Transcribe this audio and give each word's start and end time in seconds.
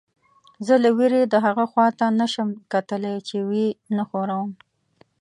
زه 0.65 0.75
له 0.83 0.89
وېرې 0.97 1.21
دهغه 1.33 1.65
خوا 1.71 1.87
ته 1.99 2.05
نه 2.19 2.27
شم 2.33 2.49
کتلی 2.73 3.15
چې 3.27 3.37
ویې 3.49 3.69
نه 3.95 4.03
ښوروم. 4.09 4.49